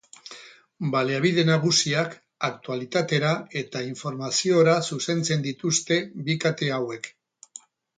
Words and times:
Baliabide 0.95 1.43
nagusiak 1.49 2.15
aktualitatera 2.49 3.37
eta 3.63 3.85
informaziora 3.93 4.77
zuzentzen 4.93 5.49
dituzte 5.49 6.05
bi 6.29 6.43
kate 6.47 6.77
hauek. 6.83 7.17